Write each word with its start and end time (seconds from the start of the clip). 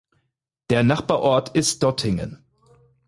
Der 0.71 0.81
Nachbarort 0.81 1.49
ist 1.55 1.83
Dottingen. 1.83 2.43